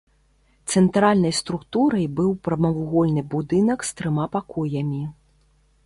Цэнтральнай 0.75 1.33
структурай 1.39 2.05
быў 2.21 2.29
прамавугольны 2.47 3.21
будынак 3.35 3.79
з 3.91 3.97
трыма 4.01 4.25
пакоямі. 4.39 5.03